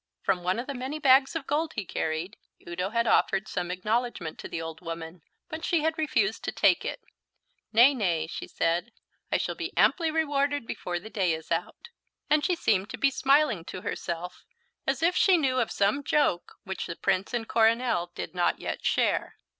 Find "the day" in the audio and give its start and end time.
10.97-11.33